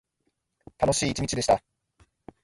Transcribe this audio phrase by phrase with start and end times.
[0.79, 1.63] 楽しい一日でした。